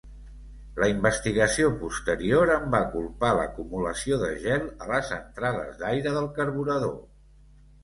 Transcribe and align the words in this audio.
La 0.83 0.87
investigació 0.93 1.69
posterior 1.81 2.53
en 2.55 2.65
va 2.77 2.79
culpar 2.95 3.31
l'acumulació 3.41 4.19
de 4.25 4.31
gel 4.47 4.67
a 4.87 4.91
les 4.95 5.15
entrades 5.21 5.81
d'aire 5.85 6.17
del 6.19 6.33
carburador. 6.41 7.01